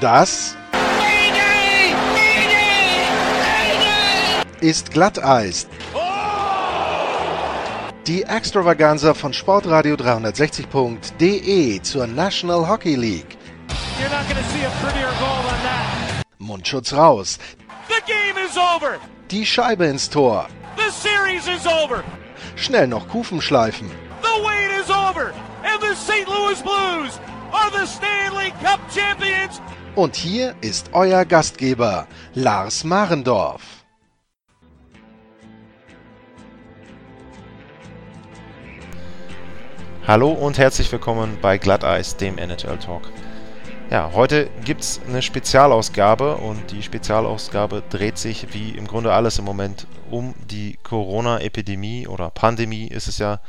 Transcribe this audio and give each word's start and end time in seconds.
Das 0.00 0.54
ist 4.60 4.90
Glatteis. 4.90 5.66
Die 8.06 8.22
Extravaganza 8.22 9.14
von 9.14 9.32
Sportradio 9.32 9.94
360.de 9.94 11.80
zur 11.80 12.06
National 12.06 12.68
Hockey 12.68 12.94
League. 12.94 13.38
Mundschutz 16.38 16.92
raus. 16.92 17.38
Die 19.30 19.46
Scheibe 19.46 19.86
ins 19.86 20.10
Tor. 20.10 20.48
Schnell 22.54 22.86
noch 22.86 23.08
Kufen 23.08 23.40
schleifen. 23.40 23.90
The 24.22 24.42
wait 24.44 24.70
is 24.78 24.90
over 24.90 25.32
and 25.64 25.80
the 25.80 25.94
St. 25.94 26.28
Louis 26.28 26.60
Blues 26.62 27.18
are 27.52 27.70
the 27.70 27.86
Stanley 27.86 28.50
Cup 28.62 28.80
champions. 28.90 29.60
Und 29.96 30.14
hier 30.14 30.54
ist 30.60 30.90
euer 30.92 31.24
Gastgeber, 31.24 32.06
Lars 32.34 32.84
Marendorf. 32.84 33.62
Hallo 40.06 40.32
und 40.32 40.58
herzlich 40.58 40.92
willkommen 40.92 41.38
bei 41.40 41.56
Glatteis, 41.56 42.14
dem 42.18 42.36
NHL 42.36 42.76
Talk. 42.76 43.10
Ja, 43.88 44.10
heute 44.12 44.50
gibt 44.66 44.82
es 44.82 45.00
eine 45.08 45.22
Spezialausgabe 45.22 46.36
und 46.36 46.72
die 46.72 46.82
Spezialausgabe 46.82 47.82
dreht 47.88 48.18
sich 48.18 48.52
wie 48.52 48.72
im 48.72 48.86
Grunde 48.86 49.14
alles 49.14 49.38
im 49.38 49.46
Moment 49.46 49.86
um 50.10 50.34
die 50.50 50.78
Corona-Epidemie 50.82 52.06
oder 52.06 52.28
Pandemie 52.28 52.86
ist 52.86 53.08
es 53.08 53.16
ja 53.16 53.40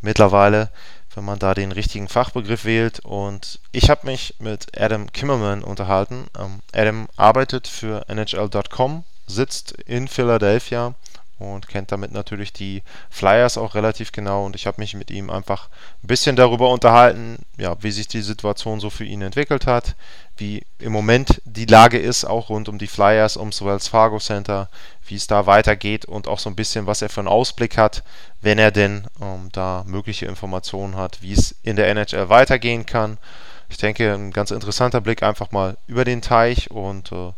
mittlerweile, 0.00 0.70
wenn 1.18 1.24
man 1.24 1.40
da 1.40 1.52
den 1.52 1.72
richtigen 1.72 2.06
Fachbegriff 2.06 2.64
wählt. 2.64 3.00
Und 3.00 3.58
ich 3.72 3.90
habe 3.90 4.06
mich 4.06 4.36
mit 4.38 4.78
Adam 4.80 5.10
Kimmerman 5.12 5.64
unterhalten. 5.64 6.28
Ähm, 6.38 6.60
Adam 6.72 7.08
arbeitet 7.16 7.66
für 7.66 8.08
NHL.com, 8.08 9.02
sitzt 9.26 9.72
in 9.72 10.06
Philadelphia 10.06 10.94
und 11.38 11.68
kennt 11.68 11.92
damit 11.92 12.12
natürlich 12.12 12.52
die 12.52 12.82
Flyers 13.10 13.56
auch 13.56 13.74
relativ 13.74 14.12
genau 14.12 14.44
und 14.44 14.56
ich 14.56 14.66
habe 14.66 14.80
mich 14.80 14.94
mit 14.94 15.10
ihm 15.10 15.30
einfach 15.30 15.68
ein 16.02 16.08
bisschen 16.08 16.36
darüber 16.36 16.70
unterhalten, 16.70 17.38
ja, 17.56 17.76
wie 17.82 17.90
sich 17.90 18.08
die 18.08 18.22
Situation 18.22 18.80
so 18.80 18.90
für 18.90 19.04
ihn 19.04 19.22
entwickelt 19.22 19.66
hat, 19.66 19.94
wie 20.36 20.64
im 20.78 20.92
Moment 20.92 21.40
die 21.44 21.66
Lage 21.66 21.98
ist, 21.98 22.24
auch 22.24 22.48
rund 22.48 22.68
um 22.68 22.78
die 22.78 22.86
Flyers, 22.86 23.36
ums 23.36 23.64
Wells 23.64 23.88
Fargo 23.88 24.18
Center, 24.18 24.68
wie 25.06 25.16
es 25.16 25.26
da 25.26 25.46
weitergeht 25.46 26.04
und 26.04 26.28
auch 26.28 26.38
so 26.38 26.50
ein 26.50 26.56
bisschen, 26.56 26.86
was 26.86 27.02
er 27.02 27.08
für 27.08 27.20
einen 27.20 27.28
Ausblick 27.28 27.76
hat, 27.78 28.02
wenn 28.40 28.58
er 28.58 28.70
denn 28.70 29.04
ähm, 29.20 29.48
da 29.52 29.84
mögliche 29.86 30.26
Informationen 30.26 30.96
hat, 30.96 31.22
wie 31.22 31.32
es 31.32 31.54
in 31.62 31.76
der 31.76 31.88
NHL 31.88 32.28
weitergehen 32.28 32.86
kann. 32.86 33.18
Ich 33.68 33.76
denke, 33.76 34.12
ein 34.12 34.32
ganz 34.32 34.50
interessanter 34.50 35.00
Blick 35.00 35.22
einfach 35.22 35.50
mal 35.50 35.76
über 35.86 36.04
den 36.04 36.22
Teich 36.22 36.70
und 36.70 37.12
äh, 37.12 37.32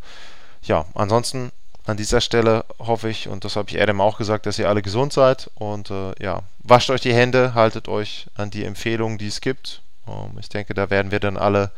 ja, 0.62 0.84
ansonsten 0.94 1.52
an 1.86 1.96
dieser 1.96 2.20
Stelle 2.20 2.64
hoffe 2.78 3.08
ich, 3.08 3.28
und 3.28 3.44
das 3.44 3.56
habe 3.56 3.70
ich 3.70 3.80
Adam 3.80 4.00
auch 4.00 4.18
gesagt, 4.18 4.46
dass 4.46 4.58
ihr 4.58 4.68
alle 4.68 4.82
gesund 4.82 5.12
seid 5.12 5.50
und 5.54 5.90
äh, 5.90 6.12
ja, 6.22 6.42
wascht 6.60 6.90
euch 6.90 7.00
die 7.00 7.14
Hände, 7.14 7.54
haltet 7.54 7.88
euch 7.88 8.26
an 8.34 8.50
die 8.50 8.64
Empfehlungen, 8.64 9.18
die 9.18 9.26
es 9.26 9.40
gibt. 9.40 9.82
Ähm, 10.06 10.38
ich 10.38 10.48
denke, 10.48 10.74
da 10.74 10.90
werden 10.90 11.10
wir 11.10 11.20
dann 11.20 11.36
alle 11.36 11.70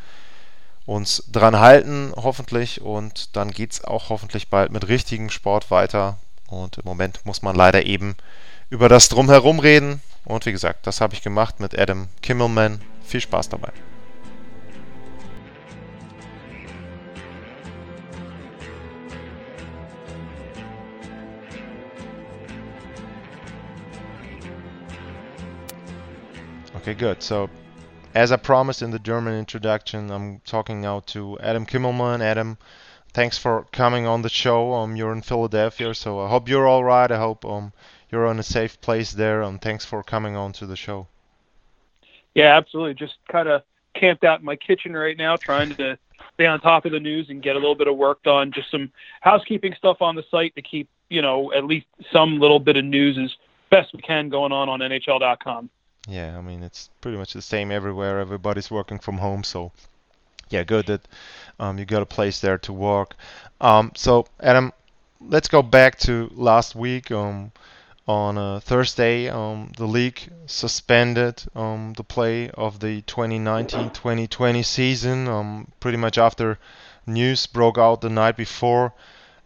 uns 0.84 1.24
dran 1.30 1.60
halten, 1.60 2.12
hoffentlich, 2.16 2.80
und 2.80 3.36
dann 3.36 3.50
geht 3.50 3.72
es 3.72 3.84
auch 3.84 4.08
hoffentlich 4.08 4.48
bald 4.48 4.72
mit 4.72 4.88
richtigem 4.88 5.30
Sport 5.30 5.70
weiter. 5.70 6.18
Und 6.48 6.78
im 6.78 6.84
Moment 6.84 7.24
muss 7.24 7.42
man 7.42 7.56
leider 7.56 7.86
eben 7.86 8.16
über 8.68 8.88
das 8.88 9.08
Drumherum 9.08 9.58
reden. 9.58 10.02
Und 10.24 10.44
wie 10.46 10.52
gesagt, 10.52 10.86
das 10.86 11.00
habe 11.00 11.14
ich 11.14 11.22
gemacht 11.22 11.60
mit 11.60 11.78
Adam 11.78 12.08
Kimmelman. 12.20 12.80
Viel 13.04 13.20
Spaß 13.20 13.48
dabei. 13.48 13.72
Okay, 26.82 26.94
good. 26.94 27.22
So, 27.22 27.48
as 28.12 28.32
I 28.32 28.36
promised 28.36 28.82
in 28.82 28.90
the 28.90 28.98
German 28.98 29.38
introduction, 29.38 30.10
I'm 30.10 30.40
talking 30.40 30.80
now 30.80 30.98
to 31.14 31.38
Adam 31.38 31.64
Kimmelman. 31.64 32.20
Adam, 32.20 32.58
thanks 33.12 33.38
for 33.38 33.68
coming 33.70 34.04
on 34.04 34.22
the 34.22 34.28
show. 34.28 34.74
Um, 34.74 34.96
you're 34.96 35.12
in 35.12 35.22
Philadelphia, 35.22 35.94
so 35.94 36.18
I 36.18 36.28
hope 36.28 36.48
you're 36.48 36.66
all 36.66 36.82
right. 36.82 37.08
I 37.08 37.18
hope 37.18 37.44
um, 37.44 37.72
you're 38.10 38.26
in 38.26 38.40
a 38.40 38.42
safe 38.42 38.80
place 38.80 39.12
there. 39.12 39.42
And 39.42 39.62
thanks 39.62 39.84
for 39.84 40.02
coming 40.02 40.34
on 40.34 40.52
to 40.54 40.66
the 40.66 40.74
show. 40.74 41.06
Yeah, 42.34 42.56
absolutely. 42.56 42.94
Just 42.94 43.14
kind 43.30 43.48
of 43.48 43.62
camped 43.94 44.24
out 44.24 44.40
in 44.40 44.44
my 44.44 44.56
kitchen 44.56 44.92
right 44.92 45.16
now, 45.16 45.36
trying 45.36 45.76
to 45.76 45.96
stay 46.34 46.46
on 46.46 46.60
top 46.60 46.84
of 46.84 46.90
the 46.90 46.98
news 46.98 47.30
and 47.30 47.44
get 47.44 47.54
a 47.54 47.60
little 47.60 47.76
bit 47.76 47.86
of 47.86 47.96
work 47.96 48.24
done. 48.24 48.50
Just 48.50 48.72
some 48.72 48.90
housekeeping 49.20 49.76
stuff 49.78 49.98
on 50.02 50.16
the 50.16 50.24
site 50.32 50.56
to 50.56 50.62
keep, 50.62 50.88
you 51.10 51.22
know, 51.22 51.52
at 51.52 51.64
least 51.64 51.86
some 52.12 52.40
little 52.40 52.58
bit 52.58 52.76
of 52.76 52.84
news 52.84 53.18
as 53.22 53.32
best 53.70 53.94
we 53.94 54.02
can 54.02 54.30
going 54.30 54.50
on 54.50 54.68
on 54.68 54.80
NHL.com. 54.80 55.70
Yeah, 56.08 56.36
I 56.36 56.40
mean 56.40 56.62
it's 56.62 56.90
pretty 57.00 57.16
much 57.18 57.32
the 57.32 57.42
same 57.42 57.70
everywhere. 57.70 58.18
Everybody's 58.20 58.70
working 58.70 58.98
from 58.98 59.18
home, 59.18 59.44
so 59.44 59.72
yeah, 60.50 60.64
good 60.64 60.86
that 60.86 61.06
um, 61.58 61.78
you 61.78 61.84
got 61.84 62.02
a 62.02 62.06
place 62.06 62.40
there 62.40 62.58
to 62.58 62.72
work. 62.72 63.16
Um, 63.60 63.92
so 63.94 64.26
Adam, 64.40 64.72
let's 65.20 65.48
go 65.48 65.62
back 65.62 65.98
to 66.00 66.30
last 66.34 66.74
week. 66.74 67.10
Um, 67.10 67.52
on 68.08 68.36
uh, 68.36 68.58
Thursday, 68.60 69.28
um, 69.28 69.70
the 69.76 69.86
league 69.86 70.28
suspended 70.46 71.44
um, 71.54 71.92
the 71.96 72.02
play 72.02 72.50
of 72.50 72.80
the 72.80 73.00
2019-2020 73.02 74.64
season. 74.64 75.28
Um, 75.28 75.68
pretty 75.78 75.98
much 75.98 76.18
after 76.18 76.58
news 77.06 77.46
broke 77.46 77.78
out 77.78 78.00
the 78.00 78.10
night 78.10 78.36
before 78.36 78.92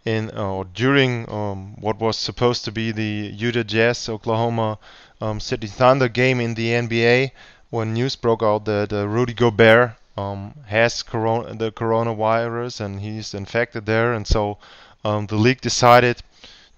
in 0.06 0.30
or 0.30 0.64
during 0.64 1.28
um, 1.28 1.74
what 1.80 1.98
was 1.98 2.16
supposed 2.16 2.64
to 2.64 2.72
be 2.72 2.92
the 2.92 3.32
Utah 3.34 3.64
Jazz 3.64 4.08
Oklahoma 4.08 4.78
um, 5.20 5.40
City 5.40 5.66
Thunder 5.66 6.08
game 6.08 6.40
in 6.40 6.54
the 6.54 6.68
NBA 6.70 7.32
when 7.70 7.92
news 7.92 8.14
broke 8.14 8.42
out 8.42 8.64
that 8.66 8.92
uh, 8.92 9.06
Rudy 9.08 9.34
Gobert 9.34 9.96
um, 10.16 10.54
has 10.66 11.02
corona, 11.02 11.54
the 11.54 11.72
coronavirus 11.72 12.80
and 12.80 13.00
he's 13.00 13.34
infected 13.34 13.84
there, 13.84 14.14
and 14.14 14.26
so 14.26 14.58
um, 15.04 15.26
the 15.26 15.36
league 15.36 15.60
decided 15.60 16.22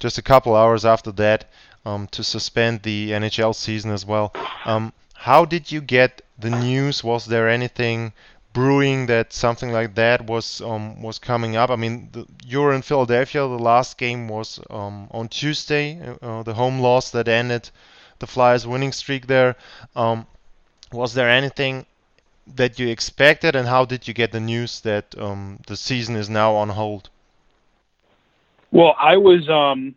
just 0.01 0.19
a 0.19 0.23
couple 0.23 0.57
hours 0.57 0.85
after 0.85 1.13
that 1.13 1.45
um, 1.85 2.07
to 2.09 2.25
suspend 2.25 2.83
the 2.83 3.11
NHL 3.11 3.55
season 3.55 3.91
as 3.91 4.07
well. 4.07 4.33
Um, 4.65 4.93
how 5.15 5.45
did 5.45 5.71
you 5.71 5.81
get 5.81 6.23
the 6.39 6.51
news? 6.51 7.05
Was 7.05 7.27
there 7.27 7.49
anything 7.49 8.13
brewing 8.59 9.07
that 9.07 9.33
something 9.33 9.71
like 9.71 9.95
that 9.95 10.27
was 10.27 10.61
um, 10.63 11.01
was 11.01 11.21
coming 11.21 11.55
up. 11.55 11.71
I 11.71 11.77
mean, 11.77 12.09
the, 12.11 12.27
you're 12.45 12.73
in 12.73 12.83
Philadelphia. 12.83 13.43
The 13.43 13.65
last 13.73 13.97
game 13.99 14.27
was 14.27 14.59
um, 14.69 15.07
on 15.13 15.29
Tuesday, 15.29 15.87
uh, 16.21 16.43
the 16.43 16.55
home 16.55 16.81
loss 16.81 17.13
that 17.13 17.29
ended 17.29 17.71
the 18.19 18.27
Flyers' 18.27 18.67
winning 18.67 18.91
streak 18.91 19.29
there. 19.29 19.55
Um, 19.95 20.27
was 20.93 21.15
there 21.15 21.31
anything 21.31 21.87
that 22.57 22.81
you 22.81 22.89
expected, 22.89 23.55
and 23.55 23.69
how 23.69 23.85
did 23.85 24.09
you 24.09 24.15
get 24.15 24.33
the 24.33 24.41
news 24.41 24.81
that 24.81 25.17
um, 25.17 25.61
the 25.69 25.77
season 25.77 26.17
is 26.17 26.29
now 26.29 26.55
on 26.57 26.69
hold? 26.71 27.11
Well, 28.73 28.97
I 28.99 29.19
was, 29.19 29.49
um, 29.49 29.95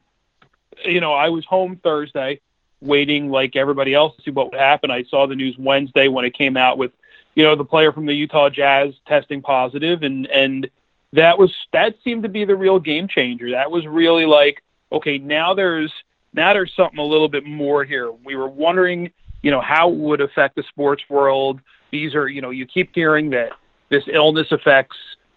you 0.86 1.02
know, 1.02 1.14
I 1.14 1.30
was 1.30 1.46
home 1.46 1.80
Thursday, 1.84 2.42
waiting 2.80 3.32
like 3.32 3.56
everybody 3.56 3.96
else 3.96 4.16
to 4.18 4.22
see 4.22 4.32
what 4.32 4.52
would 4.52 4.60
happen. 4.60 4.92
I 4.92 5.04
saw 5.04 5.26
the 5.26 5.36
news 5.36 5.58
Wednesday 5.58 6.08
when 6.10 6.26
it 6.26 6.36
came 6.36 6.58
out 6.58 6.78
with 6.78 6.92
you 7.36 7.44
know, 7.44 7.56
the 7.56 7.66
player 7.66 7.92
from 7.92 8.06
the 8.06 8.14
Utah 8.14 8.50
Jazz 8.50 8.94
testing 9.08 9.42
positive, 9.42 10.04
and 10.04 10.28
and 10.28 10.70
that 11.14 11.38
was 11.38 11.54
that 11.74 11.96
seemed 12.04 12.24
to 12.24 12.30
be 12.30 12.46
the 12.46 12.56
real 12.56 12.80
game 12.80 13.08
changer. 13.08 13.52
That 13.52 13.72
was 13.72 13.86
really 13.86 14.26
like, 14.26 14.62
okay, 14.92 15.18
now 15.18 15.54
there's 15.54 15.92
now 16.34 16.54
there's 16.54 16.74
something 16.76 17.00
a 17.00 17.04
little 17.06 17.30
bit 17.30 17.46
more 17.46 17.84
here. 17.84 18.12
We 18.12 18.36
were 18.36 18.50
wondering, 18.50 19.12
you 19.42 19.52
know, 19.52 19.62
how 19.62 19.90
it 19.92 19.96
would 19.96 20.22
affect 20.22 20.56
the 20.56 20.64
sports 20.64 21.04
world. 21.10 21.60
These 21.92 22.16
are, 22.16 22.28
you 22.28 22.42
know, 22.42 22.50
you 22.50 22.66
keep 22.66 22.92
hearing 22.94 23.30
that 23.32 23.52
this 23.90 24.04
illness 24.12 24.48
affects, 24.52 24.96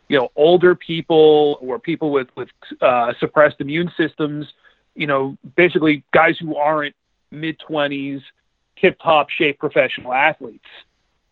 you 0.09 0.19
know, 0.19 0.31
older 0.37 0.75
people 0.75 1.59
or 1.61 1.79
people 1.79 2.11
with 2.11 2.29
with 2.37 2.49
uh, 2.81 3.13
suppressed 3.21 3.61
immune 3.61 3.91
systems. 3.97 4.47
You 4.97 5.07
know, 5.07 5.37
basically 5.57 6.05
guys 6.13 6.37
who 6.39 6.57
aren't 6.57 6.95
mid 7.31 7.59
twenties, 7.61 8.21
tip 8.81 8.99
top 9.01 9.31
shape 9.31 9.59
professional 9.59 10.13
athletes 10.13 10.67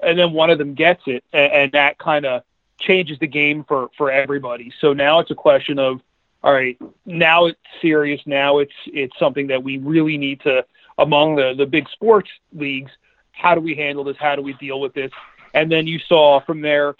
and 0.02 0.18
then 0.18 0.32
one 0.32 0.50
of 0.50 0.58
them 0.58 0.74
gets 0.74 1.02
it, 1.06 1.24
and, 1.32 1.52
and 1.52 1.72
that 1.72 1.98
kind 1.98 2.26
of 2.26 2.42
changes 2.78 3.18
the 3.18 3.26
game 3.26 3.64
for 3.64 3.90
for 3.96 4.10
everybody. 4.10 4.72
So 4.80 4.92
now 4.92 5.20
it's 5.20 5.30
a 5.30 5.36
question 5.36 5.78
of 5.78 6.00
all 6.44 6.52
right, 6.52 6.76
now 7.06 7.46
it's 7.46 7.58
serious. 7.80 8.20
Now 8.26 8.58
it's 8.58 8.72
it's 8.86 9.16
something 9.18 9.46
that 9.48 9.62
we 9.62 9.78
really 9.78 10.18
need 10.18 10.40
to 10.40 10.64
among 10.98 11.36
the 11.36 11.54
the 11.54 11.66
big 11.66 11.88
sports 11.90 12.30
leagues. 12.52 12.90
How 13.32 13.54
do 13.54 13.60
we 13.60 13.74
handle 13.74 14.04
this? 14.04 14.16
How 14.18 14.36
do 14.36 14.42
we 14.42 14.52
deal 14.54 14.80
with 14.80 14.92
this? 14.94 15.10
And 15.54 15.70
then 15.70 15.86
you 15.86 15.98
saw 15.98 16.40
from 16.40 16.60
there, 16.60 16.96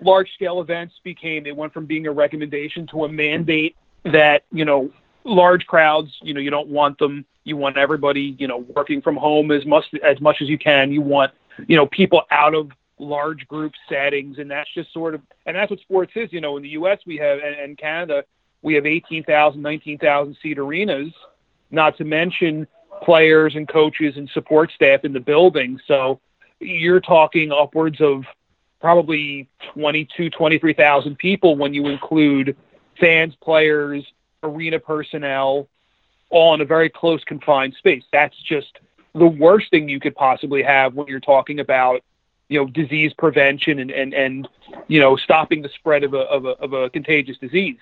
large 0.00 0.32
scale 0.34 0.60
events 0.60 0.94
became 1.02 1.46
it 1.46 1.56
went 1.56 1.72
from 1.72 1.86
being 1.86 2.06
a 2.06 2.12
recommendation 2.12 2.86
to 2.88 3.04
a 3.04 3.08
mandate 3.08 3.76
that 4.04 4.44
you 4.52 4.64
know 4.64 4.90
large 5.24 5.66
crowds 5.66 6.10
you 6.22 6.34
know 6.34 6.40
you 6.40 6.50
don't 6.50 6.68
want 6.68 6.98
them 6.98 7.24
you 7.44 7.56
want 7.56 7.76
everybody 7.78 8.36
you 8.38 8.46
know 8.46 8.58
working 8.58 9.00
from 9.00 9.16
home 9.16 9.50
as 9.50 9.64
much 9.64 9.86
as 10.02 10.20
much 10.20 10.42
as 10.42 10.48
you 10.48 10.58
can 10.58 10.92
you 10.92 11.00
want 11.00 11.32
you 11.66 11.76
know, 11.76 11.86
people 11.86 12.22
out 12.30 12.54
of 12.54 12.70
large 12.98 13.46
group 13.48 13.72
settings, 13.88 14.38
and 14.38 14.50
that's 14.50 14.72
just 14.72 14.92
sort 14.92 15.14
of 15.14 15.22
and 15.46 15.56
that's 15.56 15.70
what 15.70 15.80
sports 15.80 16.12
is. 16.16 16.32
You 16.32 16.40
know, 16.40 16.56
in 16.56 16.62
the 16.62 16.70
U.S. 16.70 16.98
we 17.06 17.16
have 17.18 17.38
and, 17.38 17.54
and 17.54 17.78
Canada 17.78 18.24
we 18.64 18.74
have 18.74 18.86
18,000, 18.86 19.60
19,000 19.60 20.36
seat 20.42 20.58
arenas, 20.58 21.12
not 21.70 21.98
to 21.98 22.04
mention 22.04 22.66
players 23.02 23.54
and 23.54 23.68
coaches 23.68 24.16
and 24.16 24.28
support 24.30 24.72
staff 24.72 25.04
in 25.04 25.12
the 25.12 25.20
building. 25.20 25.78
So 25.86 26.18
you're 26.60 27.00
talking 27.00 27.52
upwards 27.52 28.00
of 28.00 28.24
probably 28.80 29.48
22, 29.74 30.30
23,000 30.30 31.18
people 31.18 31.56
when 31.56 31.74
you 31.74 31.86
include 31.88 32.56
fans, 32.98 33.34
players, 33.42 34.02
arena 34.42 34.78
personnel, 34.78 35.68
all 36.30 36.54
in 36.54 36.62
a 36.62 36.64
very 36.64 36.88
close 36.88 37.22
confined 37.22 37.74
space. 37.74 38.04
That's 38.12 38.36
just 38.42 38.78
the 39.14 39.26
worst 39.26 39.70
thing 39.70 39.88
you 39.88 40.00
could 40.00 40.14
possibly 40.14 40.62
have 40.62 40.94
when 40.94 41.06
you're 41.06 41.20
talking 41.20 41.60
about 41.60 42.02
you 42.48 42.58
know 42.58 42.66
disease 42.66 43.12
prevention 43.16 43.78
and 43.78 43.90
and 43.90 44.12
and 44.14 44.48
you 44.88 45.00
know 45.00 45.16
stopping 45.16 45.62
the 45.62 45.68
spread 45.70 46.04
of 46.04 46.14
a 46.14 46.20
of 46.20 46.44
a, 46.44 46.50
of 46.50 46.72
a 46.72 46.90
contagious 46.90 47.38
disease. 47.38 47.78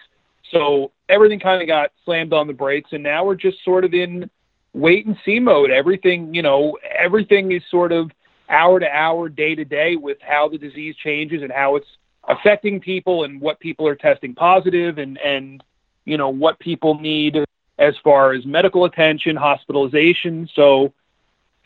So 0.51 0.93
everything 1.09 1.41
kind 1.41 1.63
of 1.63 1.69
got 1.69 1.93
slammed 2.05 2.33
on 2.33 2.47
the 2.47 2.53
brakes, 2.53 2.91
and 2.93 3.03
now 3.03 3.25
we're 3.25 3.35
just 3.35 3.65
sort 3.65 3.85
of 3.85 3.95
in 3.95 4.31
wait 4.75 5.07
and 5.07 5.17
see 5.25 5.41
mode. 5.41 5.71
Everything 5.71 6.35
you 6.35 6.43
know, 6.43 6.79
everything 6.91 7.53
is 7.53 7.63
sort 7.71 7.93
of 7.93 8.11
hour 8.49 8.79
to 8.79 8.89
hour, 8.89 9.29
day 9.29 9.55
to 9.55 9.65
day 9.65 9.97
with 9.97 10.19
how 10.21 10.49
the 10.49 10.59
disease 10.59 10.95
changes 10.97 11.43
and 11.43 11.51
how 11.51 11.77
it's 11.77 11.89
affecting 12.29 12.79
people 12.79 13.25
and 13.25 13.41
what 13.41 13.59
people 13.59 13.89
are 13.89 13.97
testing 13.97 14.35
positive 14.35 14.99
and 14.99 15.19
and 15.19 15.65
you 16.05 16.17
know 16.17 16.29
what 16.29 16.59
people 16.59 16.99
need 17.01 17.45
as 17.79 17.95
far 18.05 18.33
as 18.33 18.45
medical 18.45 18.85
attention, 18.85 19.35
hospitalization. 19.35 20.49
So 20.55 20.93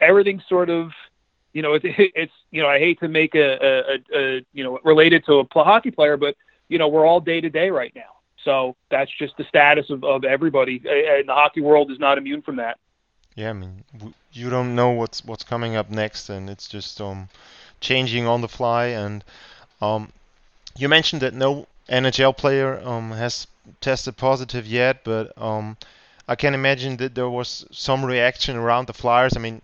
everything's 0.00 0.46
sort 0.48 0.70
of 0.70 0.92
you 1.56 1.62
know, 1.62 1.72
it's, 1.82 1.84
it's 1.88 2.32
you 2.50 2.62
know, 2.62 2.68
I 2.68 2.78
hate 2.78 3.00
to 3.00 3.08
make 3.08 3.34
a, 3.34 3.94
a, 3.94 3.98
a 4.14 4.46
you 4.52 4.62
know 4.62 4.78
related 4.84 5.24
to 5.26 5.40
a 5.40 5.64
hockey 5.64 5.90
player, 5.90 6.16
but 6.16 6.36
you 6.68 6.78
know, 6.78 6.88
we're 6.88 7.06
all 7.06 7.20
day 7.20 7.40
to 7.40 7.48
day 7.48 7.70
right 7.70 7.92
now. 7.94 8.12
So 8.44 8.76
that's 8.90 9.10
just 9.10 9.36
the 9.38 9.44
status 9.44 9.90
of, 9.90 10.04
of 10.04 10.24
everybody, 10.24 10.76
and 10.86 11.28
the 11.28 11.32
hockey 11.32 11.62
world 11.62 11.90
is 11.90 11.98
not 11.98 12.18
immune 12.18 12.42
from 12.42 12.56
that. 12.56 12.78
Yeah, 13.34 13.50
I 13.50 13.52
mean, 13.54 13.84
you 14.32 14.50
don't 14.50 14.74
know 14.74 14.90
what's 14.90 15.24
what's 15.24 15.42
coming 15.42 15.76
up 15.76 15.90
next, 15.90 16.28
and 16.28 16.48
it's 16.50 16.68
just 16.68 17.00
um, 17.00 17.28
changing 17.80 18.26
on 18.26 18.42
the 18.42 18.48
fly. 18.48 18.86
And 18.86 19.24
um, 19.80 20.12
you 20.76 20.88
mentioned 20.88 21.22
that 21.22 21.34
no 21.34 21.66
NHL 21.88 22.36
player 22.36 22.80
um, 22.84 23.12
has 23.12 23.46
tested 23.80 24.16
positive 24.16 24.66
yet, 24.66 25.04
but 25.04 25.32
um, 25.40 25.76
I 26.28 26.34
can 26.36 26.54
imagine 26.54 26.98
that 26.98 27.14
there 27.14 27.30
was 27.30 27.64
some 27.72 28.04
reaction 28.04 28.56
around 28.56 28.86
the 28.86 28.92
Flyers. 28.92 29.36
I 29.36 29.40
mean, 29.40 29.62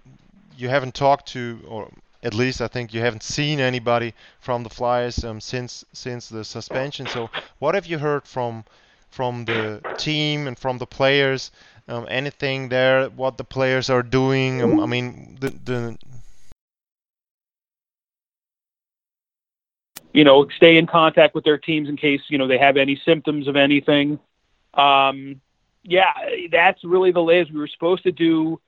you 0.63 0.69
haven't 0.69 0.95
talked 0.95 1.27
to, 1.29 1.61
or 1.67 1.91
at 2.23 2.35
least 2.35 2.61
I 2.61 2.69
think 2.69 2.95
you 2.95 3.01
haven't 3.01 3.25
seen 3.25 3.59
anybody 3.59 4.15
from 4.41 4.63
the 4.63 4.71
Flyers 4.71 5.25
um, 5.25 5.41
since 5.41 5.85
since 5.93 6.29
the 6.29 6.45
suspension. 6.45 7.07
So, 7.07 7.29
what 7.59 7.75
have 7.75 7.87
you 7.87 7.99
heard 7.99 8.25
from 8.25 8.65
from 9.11 9.45
the 9.45 9.83
team 9.99 10.47
and 10.47 10.57
from 10.57 10.79
the 10.79 10.87
players? 10.87 11.51
Um, 11.89 12.07
anything 12.09 12.69
there? 12.69 13.09
What 13.09 13.39
the 13.39 13.45
players 13.45 13.91
are 13.91 14.05
doing? 14.05 14.63
Um, 14.63 14.79
I 14.79 14.87
mean, 14.87 15.37
the 15.41 15.51
the 15.51 15.99
you 20.13 20.25
know, 20.25 20.47
stay 20.57 20.77
in 20.77 20.87
contact 20.87 21.35
with 21.35 21.45
their 21.45 21.59
teams 21.59 21.89
in 21.89 21.97
case 21.97 22.21
you 22.29 22.39
know 22.39 22.47
they 22.47 22.59
have 22.59 22.77
any 22.77 23.01
symptoms 23.05 23.49
of 23.49 23.57
anything. 23.57 24.21
Um, 24.75 25.41
yeah, 25.83 26.13
that's 26.53 26.85
really 26.85 27.11
the 27.11 27.21
latest. 27.21 27.53
We 27.53 27.59
were 27.59 27.67
supposed 27.67 28.05
to 28.05 28.13
do 28.13 28.61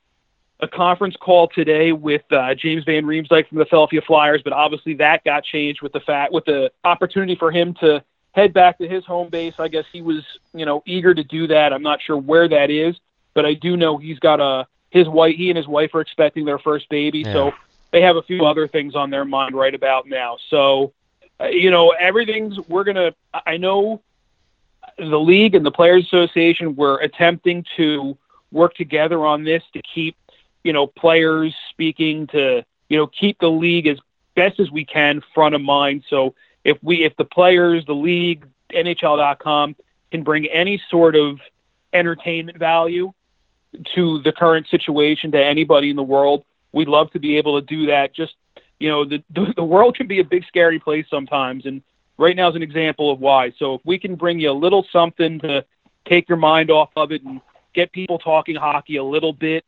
a 0.65 0.69
conference 0.69 1.15
call 1.17 1.47
today 1.49 1.93
with 1.93 2.23
uh, 2.33 2.55
James 2.55 2.85
Van 2.85 3.05
Riemsdyk 3.05 3.49
from 3.49 3.59
the 3.59 3.67
Philadelphia 3.67 4.01
Flyers, 4.01 4.43
but 4.43 4.53
obviously 4.53 4.95
that 4.95 5.23
got 5.23 5.45
changed 5.45 5.83
with 5.83 5.93
the 5.93 6.01
fact 6.01 6.33
with 6.33 6.45
the 6.47 6.73
opportunity 6.83 7.37
for 7.37 7.53
him 7.53 7.75
to 7.75 8.03
head 8.33 8.53
back 8.53 8.79
to 8.79 8.89
his 8.89 9.05
home 9.05 9.29
base. 9.29 9.55
I 9.59 9.69
guess 9.69 9.85
he 9.93 10.03
was, 10.03 10.25
you 10.53 10.65
know, 10.65 10.83
eager 10.87 11.15
to 11.15 11.23
do 11.23 11.47
that. 11.49 11.73
I'm 11.73 11.83
not 11.83 12.01
sure 12.03 12.17
where 12.17 12.49
that 12.49 12.71
is, 12.71 12.97
but 13.35 13.45
I 13.45 13.55
do 13.55 13.77
know 13.77 13.99
he's 13.99 14.19
got 14.19 14.41
a 14.41 14.67
his 14.91 15.09
wife. 15.09 15.37
He 15.37 15.51
and 15.51 15.57
his 15.57 15.69
wife 15.69 15.95
are 15.95 16.01
expecting 16.01 16.45
their 16.45 16.59
first 16.59 16.89
baby, 16.89 17.21
yeah. 17.21 17.33
so 17.33 17.53
they 17.93 18.01
have 18.01 18.17
a 18.17 18.23
few 18.23 18.45
other 18.47 18.67
things 18.67 18.95
on 18.97 19.11
their 19.11 19.25
mind 19.25 19.55
right 19.55 19.75
about 19.75 20.09
now. 20.09 20.39
So, 20.49 20.93
uh, 21.41 21.47
you 21.47 21.71
know, 21.71 21.91
everything's 21.91 22.59
we're 22.69 22.85
gonna. 22.85 23.15
I 23.47 23.59
know 23.59 24.01
the 24.99 25.21
league 25.21 25.55
and 25.55 25.67
the 25.67 25.73
Players 25.73 26.05
Association 26.07 26.75
were 26.75 26.99
attempting 26.99 27.65
to 27.77 28.17
work 28.51 28.75
together 28.75 29.27
on 29.27 29.45
this 29.45 29.63
to 29.73 29.83
keep 29.83 30.17
you 30.65 30.73
know, 30.73 30.87
players 30.87 31.55
speaking 31.71 32.27
to, 32.29 32.65
you 32.89 32.97
know, 32.97 33.07
keep 33.07 33.39
the 33.39 33.51
league 33.51 33.87
as 33.87 33.99
best 34.35 34.59
as 34.59 34.71
we 34.71 34.85
can 34.85 35.23
front 35.35 35.55
of 35.55 35.61
mind. 35.61 36.03
So 36.09 36.35
if 36.65 36.79
we, 36.83 37.05
if 37.05 37.17
the 37.17 37.25
players, 37.25 37.85
the 37.87 37.95
league, 37.95 38.47
NHL.com 38.71 39.77
can 40.11 40.23
bring 40.25 40.47
any 40.47 40.83
sort 40.91 41.15
of 41.15 41.39
entertainment 41.93 42.59
value 42.59 43.13
to 43.95 44.23
the 44.23 44.33
current 44.33 44.67
situation 44.69 45.33
to 45.33 45.45
anybody 45.45 45.91
in 45.91 45.97
the 45.97 46.03
world, 46.03 46.45
we'd 46.73 46.89
love 46.89 47.11
to 47.13 47.19
be 47.19 47.37
able 47.37 47.61
to 47.61 47.67
do 47.67 47.87
that. 47.87 48.15
Just, 48.15 48.35
you 48.81 48.89
know, 48.89 49.05
the, 49.05 49.23
the, 49.55 49.65
world 49.65 49.97
can 49.97 50.07
be 50.07 50.21
a 50.21 50.25
big, 50.25 50.45
scary 50.47 50.79
place 50.79 51.07
sometimes. 51.11 51.67
And 51.67 51.83
right 52.17 52.35
now 52.35 52.49
is 52.49 52.57
an 52.57 52.63
example 52.63 53.13
of 53.13 53.21
why. 53.21 53.53
So 53.59 53.75
if 53.75 53.81
we 53.85 53.99
can 53.99 54.17
bring 54.17 54.41
you 54.41 54.51
a 54.51 54.53
little 54.53 54.87
something 54.93 55.41
to 55.41 55.65
take 56.07 56.29
your 56.29 56.39
mind 56.39 56.71
off 56.71 56.91
of 56.97 57.13
it 57.13 57.23
and 57.23 57.41
get 57.75 57.93
people 57.93 58.19
talking 58.19 58.57
hockey 58.57 58.97
a 58.97 59.05
little 59.05 59.33
bit 59.33 59.65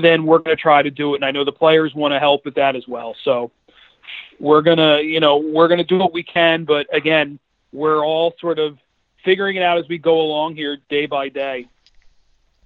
then 0.00 0.26
we're 0.26 0.38
going 0.38 0.56
to 0.56 0.60
try 0.60 0.82
to 0.82 0.90
do 0.90 1.14
it. 1.14 1.18
And 1.18 1.24
I 1.24 1.30
know 1.30 1.44
the 1.44 1.52
players 1.52 1.94
want 1.94 2.12
to 2.12 2.18
help 2.18 2.44
with 2.44 2.54
that 2.54 2.76
as 2.76 2.86
well. 2.86 3.14
So 3.24 3.50
we're 4.38 4.62
going 4.62 4.78
to, 4.78 5.02
you 5.02 5.20
know, 5.20 5.38
we're 5.38 5.68
going 5.68 5.78
to 5.78 5.84
do 5.84 5.98
what 5.98 6.12
we 6.12 6.22
can. 6.22 6.64
But 6.64 6.86
again, 6.94 7.38
we're 7.72 8.04
all 8.04 8.34
sort 8.40 8.58
of 8.58 8.78
figuring 9.24 9.56
it 9.56 9.62
out 9.62 9.78
as 9.78 9.88
we 9.88 9.98
go 9.98 10.20
along 10.20 10.56
here 10.56 10.78
day 10.88 11.06
by 11.06 11.28
day. 11.28 11.68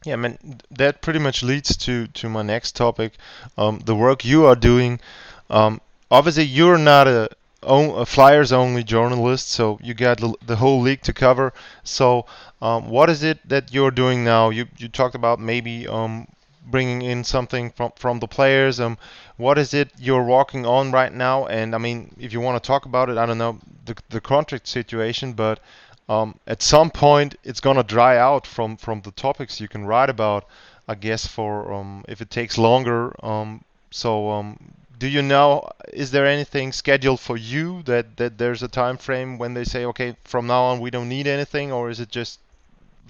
Yeah, 0.05 0.15
I 0.15 0.17
mean, 0.17 0.61
that 0.71 1.01
pretty 1.01 1.21
much 1.21 1.43
leads 1.43 1.77
to, 1.79 2.09
to 2.09 2.29
my 2.29 2.43
next 2.43 2.75
topic. 2.75 3.15
Um, 3.57 3.81
the 3.85 3.95
work 3.95 4.25
you 4.25 4.45
are 4.47 4.57
doing. 4.57 5.01
Um, 5.49 5.81
obviously, 6.11 6.45
you're 6.45 6.79
not 6.79 7.07
a, 7.07 7.29
a 7.63 8.05
Flyers 8.05 8.53
only 8.53 8.83
journalist, 8.83 9.51
so 9.51 9.79
you 9.83 9.95
got 9.95 10.19
the, 10.19 10.57
whole 10.57 10.81
league 10.81 11.03
to 11.03 11.13
cover. 11.13 11.53
So, 11.85 12.27
um, 12.61 12.89
what 12.89 13.11
is 13.11 13.23
it 13.23 13.49
that 13.49 13.73
you're 13.73 13.93
doing 13.93 14.25
now? 14.25 14.51
You 14.51 14.67
you 14.77 14.89
talked 14.89 15.15
about 15.15 15.39
maybe 15.39 15.87
um, 15.87 16.27
bringing 16.67 17.03
in 17.03 17.25
something 17.25 17.71
from 17.71 17.93
from 17.97 18.21
the 18.21 18.29
players. 18.29 18.81
Um, 18.81 18.99
what 19.37 19.59
is 19.59 19.75
it 19.75 19.91
you're 19.99 20.23
working 20.25 20.65
on 20.67 20.93
right 20.93 21.13
now? 21.13 21.47
And 21.47 21.75
I 21.75 21.79
mean, 21.79 22.15
if 22.19 22.33
you 22.33 22.41
want 22.41 22.63
to 22.63 22.67
talk 22.67 22.87
about 22.87 23.09
it, 23.11 23.19
I 23.19 23.27
don't 23.27 23.39
know 23.39 23.59
the 23.85 23.97
the 24.11 24.21
contract 24.21 24.67
situation, 24.69 25.33
but 25.33 25.61
um, 26.09 26.39
at 26.47 26.63
some 26.63 26.91
point 26.91 27.37
it's 27.45 27.61
gonna 27.61 27.83
dry 27.83 28.17
out 28.19 28.47
from 28.47 28.77
from 28.77 29.01
the 29.03 29.13
topics 29.13 29.61
you 29.61 29.69
can 29.69 29.85
write 29.85 30.11
about. 30.11 30.45
I 30.89 30.95
guess 30.97 31.27
for 31.27 31.73
um, 31.73 32.05
if 32.09 32.21
it 32.21 32.31
takes 32.31 32.59
longer. 32.59 33.15
Um, 33.25 33.65
so 33.91 34.31
um, 34.31 34.59
do 34.99 35.09
you 35.09 35.23
know 35.23 35.69
is 35.93 36.11
there 36.11 36.27
anything 36.27 36.73
scheduled 36.73 37.21
for 37.21 37.37
you 37.37 37.83
that 37.85 38.17
that 38.17 38.39
there's 38.39 38.63
a 38.63 38.69
time 38.69 38.97
frame 38.97 39.39
when 39.39 39.55
they 39.55 39.65
say 39.65 39.85
okay 39.87 40.17
from 40.25 40.47
now 40.47 40.63
on 40.65 40.81
we 40.81 40.91
don't 40.91 41.09
need 41.09 41.27
anything, 41.27 41.73
or 41.73 41.91
is 41.91 42.01
it 42.01 42.09
just 42.09 42.39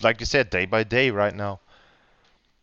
like 0.03 0.21
you 0.21 0.27
said 0.27 0.51
day 0.51 0.67
by 0.67 0.85
day 0.85 1.11
right 1.11 1.35
now? 1.35 1.61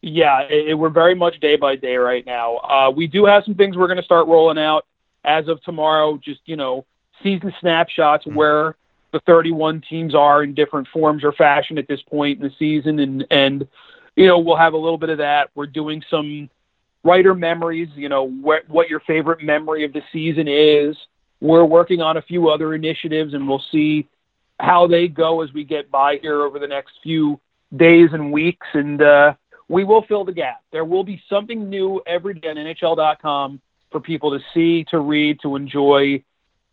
Yeah, 0.01 0.41
it, 0.50 0.77
we're 0.77 0.89
very 0.89 1.15
much 1.15 1.39
day 1.39 1.58
by 1.58 1.75
day 1.75 1.98
right 1.98 2.25
now. 2.25 2.58
Uh, 2.58 2.91
we 2.96 3.08
do 3.08 3.25
have 3.25 3.44
some 3.44 3.56
things 3.56 3.75
we're 3.75 3.88
going 3.88 3.98
to 3.98 4.03
start 4.03 4.27
rolling 4.27 4.58
out 4.58 4.86
as 5.25 5.48
of 5.48 5.62
tomorrow. 5.63 6.18
Just 6.24 6.41
you 6.46 6.56
know, 6.56 6.86
season 7.22 7.53
snapshots 7.60 8.25
mm-hmm. 8.25 8.38
where 8.38 8.75
the 9.12 9.20
31 9.22 9.82
teams 9.89 10.15
are 10.15 10.44
in 10.44 10.53
different 10.53 10.88
forms 10.94 11.24
or 11.24 11.34
fashion 11.34 11.77
at 11.77 11.88
this 11.88 12.01
point 12.03 12.41
in 12.41 12.48
the 12.48 12.53
season, 12.58 13.00
and 13.00 13.25
and 13.29 13.68
you 14.15 14.27
know 14.27 14.39
we'll 14.39 14.56
have 14.56 14.74
a 14.74 14.77
little 14.77 14.98
bit 14.98 15.10
of 15.10 15.18
that. 15.18 15.50
We're 15.56 15.68
doing 15.68 16.03
some 16.10 16.50
writer 17.03 17.36
memories. 17.36 17.89
You 17.96 18.08
know 18.08 18.24
what 18.24 18.70
what 18.70 18.89
your 18.89 19.01
favorite 19.01 19.44
memory 19.44 19.84
of 19.84 19.91
the 19.91 20.01
season 20.13 20.48
is. 20.48 20.96
We're 21.41 21.65
working 21.65 22.01
on 22.01 22.18
a 22.18 22.22
few 22.22 22.50
other 22.50 22.74
initiatives, 22.74 23.34
and 23.34 23.48
we'll 23.48 23.63
see 23.72 24.08
how 24.60 24.88
they 24.88 25.08
go 25.08 25.41
as 25.41 25.53
we 25.53 25.63
get 25.63 25.89
by 25.89 26.18
here 26.22 26.41
over 26.41 26.60
the 26.60 26.68
next 26.68 26.94
few 27.01 27.39
days 27.75 28.10
and 28.13 28.32
weeks. 28.32 28.68
And 28.74 29.01
uh, 29.01 29.34
we 29.69 29.83
will 29.83 30.01
fill 30.01 30.25
the 30.25 30.33
gap. 30.33 30.61
There 30.71 30.83
will 30.83 31.03
be 31.03 31.21
something 31.29 31.69
new 31.69 32.01
every 32.05 32.33
day 32.33 32.49
on 32.49 32.55
NHL.com 32.55 33.61
for 33.91 33.99
people 33.99 34.38
to 34.38 34.43
see, 34.53 34.83
to 34.85 34.99
read, 34.99 35.39
to 35.41 35.55
enjoy 35.55 36.23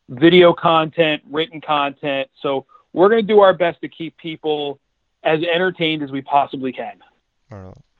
video 0.08 0.52
content, 0.52 1.22
written 1.30 1.60
content. 1.60 2.28
So 2.40 2.66
we're 2.92 3.08
going 3.08 3.24
to 3.24 3.32
do 3.32 3.40
our 3.40 3.54
best 3.54 3.80
to 3.82 3.88
keep 3.88 4.16
people 4.16 4.80
as 5.22 5.42
entertained 5.42 6.02
as 6.02 6.10
we 6.10 6.22
possibly 6.22 6.72
can. 6.72 6.98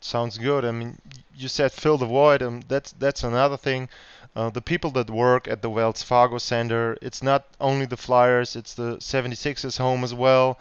sounds 0.01 0.39
good. 0.39 0.65
I 0.65 0.71
mean, 0.73 0.99
you 1.37 1.49
said 1.49 1.73
fill 1.73 1.99
the 1.99 2.07
void, 2.07 2.41
and 2.43 2.63
that's 2.65 2.93
that's 2.93 3.23
another 3.23 3.57
thing. 3.57 3.89
Uh, 4.35 4.51
the 4.51 4.63
people 4.63 4.91
that 4.93 5.11
work 5.11 5.49
at 5.49 5.63
the 5.63 5.71
Wells 5.71 6.03
Fargo 6.03 6.39
Center, 6.39 6.97
it's 7.01 7.23
not 7.23 7.47
only 7.61 7.87
the 7.87 7.97
Flyers, 7.97 8.55
it's 8.55 8.75
the 8.75 8.97
76ers 8.99 9.79
home 9.79 10.05
as 10.05 10.13
well, 10.13 10.59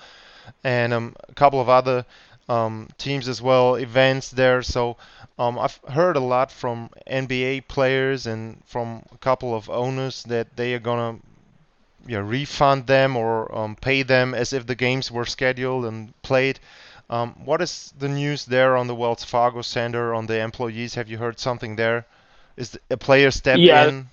and 0.63 0.93
um, 0.93 1.15
a 1.27 1.33
couple 1.33 1.59
of 1.59 1.67
other 1.67 2.05
um, 2.49 2.89
teams 2.97 3.27
as 3.27 3.41
well, 3.41 3.75
events 3.75 4.29
there. 4.31 4.61
So 4.61 4.97
um, 5.37 5.59
I've 5.59 5.79
heard 5.89 6.15
a 6.15 6.21
lot 6.21 6.51
from 6.51 6.89
NBA 7.07 7.67
players 7.67 8.27
and 8.27 8.61
from 8.65 9.03
a 9.11 9.17
couple 9.17 9.55
of 9.55 9.69
owners 9.69 10.23
that 10.23 10.55
they 10.55 10.73
are 10.73 10.79
gonna 10.79 11.17
yeah, 12.07 12.19
refund 12.19 12.87
them 12.87 13.17
or 13.17 13.53
um, 13.55 13.75
pay 13.75 14.03
them 14.03 14.33
as 14.33 14.53
if 14.53 14.67
the 14.67 14.75
games 14.75 15.11
were 15.11 15.25
scheduled 15.25 15.85
and 15.85 16.13
played. 16.21 16.59
Um, 17.09 17.33
what 17.45 17.61
is 17.61 17.93
the 17.97 18.09
news 18.09 18.45
there 18.45 18.77
on 18.77 18.87
the 18.87 18.95
Wells 18.95 19.23
Fargo 19.23 19.61
Center 19.61 20.13
on 20.13 20.25
the 20.25 20.39
employees? 20.39 20.95
Have 20.95 21.09
you 21.09 21.17
heard 21.17 21.39
something 21.39 21.75
there? 21.75 22.05
Is 22.57 22.79
a 22.89 22.97
player 22.97 23.31
stepped 23.31 23.59
yeah. 23.59 23.87
in? 23.87 24.07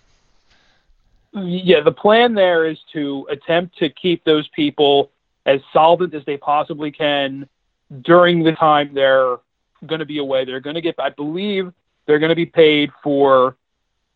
Yeah, 1.34 1.80
the 1.80 1.92
plan 1.92 2.34
there 2.34 2.66
is 2.66 2.78
to 2.92 3.26
attempt 3.30 3.78
to 3.78 3.88
keep 3.88 4.24
those 4.24 4.48
people 4.48 5.10
as 5.46 5.60
solvent 5.72 6.12
as 6.14 6.24
they 6.26 6.36
possibly 6.36 6.90
can 6.90 7.48
during 8.00 8.42
the 8.42 8.52
time 8.52 8.94
they're 8.94 9.37
going 9.87 9.99
to 9.99 10.06
be 10.06 10.18
away. 10.18 10.44
They're 10.44 10.61
going 10.61 10.75
to 10.75 10.80
get, 10.80 10.94
I 10.99 11.11
believe, 11.11 11.72
they're 12.06 12.18
going 12.18 12.30
to 12.30 12.37
be 12.37 12.46
paid 12.46 12.90
for 13.02 13.56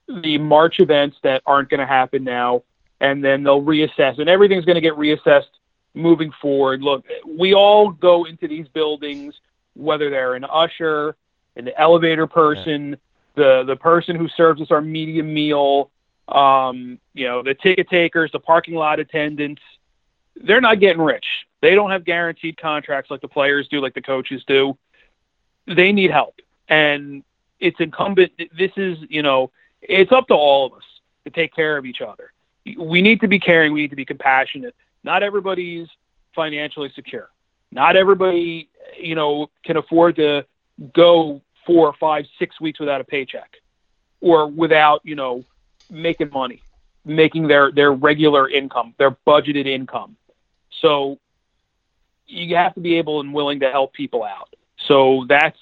the 0.08 0.38
March 0.38 0.80
events 0.80 1.16
that 1.22 1.42
aren't 1.46 1.68
going 1.68 1.80
to 1.80 1.86
happen 1.86 2.24
now, 2.24 2.62
and 3.00 3.24
then 3.24 3.42
they'll 3.42 3.62
reassess, 3.62 4.18
and 4.18 4.28
everything's 4.28 4.64
going 4.64 4.76
to 4.76 4.80
get 4.80 4.94
reassessed 4.94 5.50
moving 5.94 6.32
forward. 6.40 6.82
Look, 6.82 7.04
we 7.26 7.54
all 7.54 7.90
go 7.90 8.24
into 8.24 8.46
these 8.46 8.68
buildings, 8.68 9.34
whether 9.74 10.10
they're 10.10 10.34
an 10.34 10.44
usher, 10.44 11.16
an 11.56 11.70
elevator 11.76 12.26
person, 12.26 12.90
yeah. 12.90 12.96
the 13.34 13.64
the 13.66 13.76
person 13.76 14.14
who 14.14 14.28
serves 14.28 14.60
us 14.60 14.70
our 14.70 14.80
media 14.80 15.22
meal, 15.22 15.90
um, 16.28 16.98
you 17.14 17.26
know, 17.26 17.42
the 17.42 17.54
ticket 17.54 17.88
takers, 17.88 18.30
the 18.32 18.40
parking 18.40 18.74
lot 18.74 19.00
attendants. 19.00 19.62
They're 20.36 20.60
not 20.60 20.80
getting 20.80 21.00
rich. 21.00 21.26
They 21.66 21.74
don't 21.74 21.90
have 21.90 22.04
guaranteed 22.04 22.56
contracts 22.56 23.10
like 23.10 23.20
the 23.20 23.28
players 23.28 23.68
do, 23.68 23.80
like 23.80 23.94
the 23.94 24.02
coaches 24.02 24.44
do. 24.46 24.76
They 25.66 25.92
need 25.92 26.10
help, 26.10 26.40
and 26.68 27.24
it's 27.58 27.80
incumbent. 27.80 28.32
This 28.56 28.72
is, 28.76 28.98
you 29.08 29.22
know, 29.22 29.50
it's 29.82 30.12
up 30.12 30.28
to 30.28 30.34
all 30.34 30.66
of 30.66 30.72
us 30.74 30.84
to 31.24 31.30
take 31.30 31.54
care 31.54 31.76
of 31.76 31.84
each 31.84 32.00
other. 32.00 32.32
We 32.78 33.02
need 33.02 33.20
to 33.20 33.28
be 33.28 33.38
caring. 33.38 33.72
We 33.72 33.82
need 33.82 33.90
to 33.90 33.96
be 33.96 34.04
compassionate 34.04 34.74
not 35.06 35.22
everybody's 35.22 35.88
financially 36.34 36.90
secure. 36.94 37.30
Not 37.70 37.96
everybody, 37.96 38.68
you 38.98 39.14
know, 39.14 39.48
can 39.64 39.76
afford 39.76 40.16
to 40.16 40.44
go 40.92 41.40
four, 41.64 41.94
five, 41.98 42.26
six 42.38 42.60
weeks 42.60 42.80
without 42.80 43.00
a 43.00 43.04
paycheck 43.04 43.56
or 44.20 44.48
without, 44.48 45.00
you 45.04 45.14
know, 45.14 45.44
making 45.90 46.30
money, 46.30 46.60
making 47.04 47.46
their, 47.46 47.70
their 47.70 47.92
regular 47.92 48.48
income, 48.50 48.94
their 48.98 49.12
budgeted 49.26 49.66
income. 49.66 50.16
So 50.82 51.18
you 52.26 52.56
have 52.56 52.74
to 52.74 52.80
be 52.80 52.96
able 52.98 53.20
and 53.20 53.32
willing 53.32 53.60
to 53.60 53.70
help 53.70 53.92
people 53.92 54.24
out. 54.24 54.54
So 54.86 55.26
that's, 55.28 55.58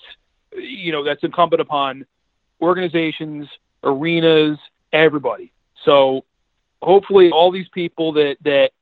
you 0.53 0.93
know, 0.93 1.05
that's 1.05 1.23
incumbent 1.23 1.61
upon 1.61 2.07
organizations, 2.61 3.49
arenas, 3.83 4.59
everybody. 4.93 5.53
So 5.85 6.25
hopefully 6.83 7.31
all 7.31 7.51
these 7.51 7.69
people 7.69 8.13
that, 8.15 8.37
that 8.43 8.73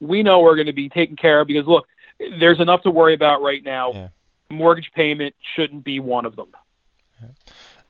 we 0.00 0.22
know 0.22 0.40
we're 0.40 0.56
going 0.56 0.66
to 0.66 0.72
be 0.72 0.88
taken 0.88 1.16
care 1.16 1.40
of 1.40 1.46
because 1.46 1.66
look, 1.66 1.86
there's 2.40 2.60
enough 2.60 2.82
to 2.82 2.90
worry 2.90 3.14
about 3.14 3.42
right 3.42 3.62
now. 3.62 3.92
Yeah. 3.92 4.08
Mortgage 4.50 4.90
payment 4.94 5.34
shouldn't 5.54 5.84
be 5.84 6.00
one 6.00 6.24
of 6.24 6.34
them. 6.34 6.48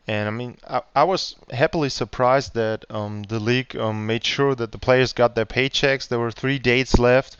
And 0.08 0.26
I 0.26 0.30
mean, 0.30 0.56
I, 0.66 0.82
I 0.94 1.04
was 1.04 1.36
happily 1.50 1.90
surprised 1.90 2.54
that 2.54 2.84
um, 2.90 3.24
the 3.24 3.38
league 3.38 3.76
um, 3.76 4.06
made 4.06 4.24
sure 4.24 4.54
that 4.54 4.72
the 4.72 4.78
players 4.78 5.12
got 5.12 5.34
their 5.34 5.46
paychecks. 5.46 6.08
There 6.08 6.18
were 6.18 6.30
three 6.30 6.58
dates 6.58 6.98
left 6.98 7.36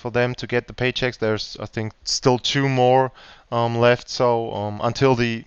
for 0.00 0.10
them 0.10 0.34
to 0.36 0.46
get 0.46 0.66
the 0.66 0.72
paychecks. 0.72 1.18
There's, 1.18 1.56
I 1.60 1.66
think, 1.66 1.92
still 2.04 2.38
two 2.38 2.68
more 2.68 3.12
um, 3.52 3.78
left. 3.78 4.08
So 4.08 4.52
um, 4.52 4.80
until 4.82 5.14
the 5.14 5.44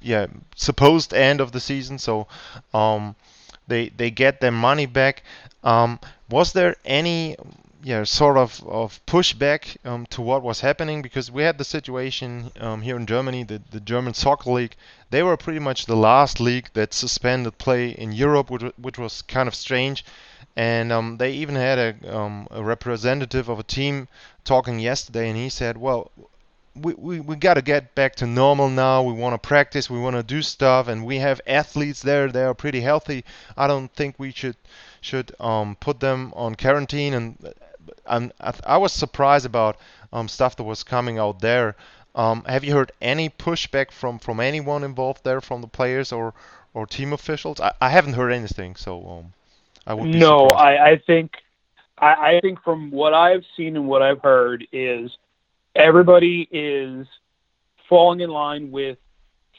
yeah 0.00 0.26
supposed 0.54 1.14
end 1.14 1.40
of 1.40 1.52
the 1.52 1.60
season, 1.60 1.98
so 1.98 2.26
um, 2.72 3.16
they 3.66 3.88
they 3.88 4.10
get 4.10 4.40
their 4.40 4.52
money 4.52 4.86
back. 4.86 5.22
Um, 5.62 5.98
was 6.28 6.52
there 6.52 6.76
any 6.84 7.36
yeah, 7.84 8.02
sort 8.04 8.38
of, 8.38 8.66
of 8.66 8.98
pushback 9.04 9.76
um, 9.84 10.06
to 10.06 10.22
what 10.22 10.42
was 10.42 10.60
happening 10.60 11.02
because 11.02 11.30
we 11.30 11.42
had 11.42 11.58
the 11.58 11.64
situation 11.64 12.50
um, 12.58 12.80
here 12.80 12.96
in 12.96 13.04
Germany, 13.04 13.44
the, 13.44 13.60
the 13.70 13.80
German 13.80 14.14
soccer 14.14 14.50
league, 14.50 14.74
they 15.10 15.22
were 15.22 15.36
pretty 15.36 15.58
much 15.58 15.84
the 15.84 15.94
last 15.94 16.40
league 16.40 16.70
that 16.72 16.94
suspended 16.94 17.58
play 17.58 17.90
in 17.90 18.10
Europe, 18.10 18.50
which, 18.50 18.62
which 18.78 18.98
was 18.98 19.20
kind 19.20 19.46
of 19.46 19.54
strange. 19.54 20.02
And 20.56 20.92
um, 20.92 21.18
they 21.18 21.32
even 21.32 21.56
had 21.56 21.78
a, 21.78 22.16
um, 22.16 22.48
a 22.50 22.62
representative 22.62 23.50
of 23.50 23.58
a 23.58 23.62
team 23.62 24.08
talking 24.44 24.78
yesterday, 24.78 25.28
and 25.28 25.36
he 25.36 25.50
said, 25.50 25.76
well, 25.76 26.10
we, 26.74 26.94
we, 26.94 27.20
we 27.20 27.36
got 27.36 27.54
to 27.54 27.62
get 27.62 27.94
back 27.94 28.16
to 28.16 28.26
normal 28.26 28.70
now. 28.70 29.02
We 29.02 29.12
want 29.12 29.34
to 29.34 29.46
practice, 29.46 29.90
we 29.90 29.98
want 29.98 30.16
to 30.16 30.22
do 30.22 30.40
stuff, 30.40 30.88
and 30.88 31.04
we 31.04 31.18
have 31.18 31.40
athletes 31.46 32.00
there. 32.00 32.32
They 32.32 32.44
are 32.44 32.54
pretty 32.54 32.80
healthy. 32.80 33.24
I 33.58 33.66
don't 33.66 33.92
think 33.92 34.14
we 34.18 34.32
should 34.32 34.56
should 35.00 35.34
um, 35.38 35.76
put 35.80 36.00
them 36.00 36.32
on 36.34 36.54
quarantine. 36.54 37.12
And 37.12 37.54
I, 38.06 38.30
I 38.66 38.78
was 38.78 38.92
surprised 38.92 39.46
about 39.46 39.76
um, 40.12 40.28
stuff 40.28 40.56
that 40.56 40.64
was 40.64 40.82
coming 40.82 41.18
out 41.18 41.40
there. 41.40 41.76
Um, 42.14 42.44
have 42.44 42.64
you 42.64 42.74
heard 42.74 42.92
any 43.00 43.28
pushback 43.28 43.90
from, 43.90 44.18
from 44.18 44.38
anyone 44.40 44.84
involved 44.84 45.24
there, 45.24 45.40
from 45.40 45.60
the 45.60 45.66
players 45.66 46.12
or, 46.12 46.32
or 46.72 46.86
team 46.86 47.12
officials? 47.12 47.60
I, 47.60 47.72
I 47.80 47.88
haven't 47.88 48.14
heard 48.14 48.30
anything, 48.30 48.76
so 48.76 49.06
um, 49.08 49.32
I 49.86 49.94
would. 49.94 50.08
no, 50.08 50.46
I, 50.46 50.90
I 50.90 50.98
think 50.98 51.32
I, 51.98 52.36
I 52.36 52.40
think 52.40 52.62
from 52.62 52.90
what 52.90 53.14
I've 53.14 53.44
seen 53.56 53.76
and 53.76 53.88
what 53.88 54.02
I've 54.02 54.20
heard 54.20 54.66
is 54.72 55.16
everybody 55.74 56.48
is 56.50 57.06
falling 57.88 58.20
in 58.20 58.30
line 58.30 58.70
with 58.70 58.98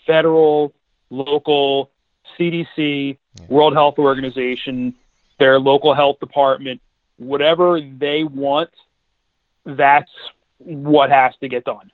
federal, 0.06 0.74
local, 1.10 1.92
CDC, 2.38 3.18
yeah. 3.40 3.46
World 3.48 3.74
Health 3.74 4.00
Organization, 4.00 4.94
their 5.40 5.60
local 5.60 5.94
health 5.94 6.20
department 6.20 6.82
whatever 7.18 7.80
they 7.82 8.24
want, 8.24 8.70
that's 9.66 10.12
what 10.60 11.10
has 11.10 11.36
to 11.38 11.48
get 11.48 11.64
done. 11.64 11.92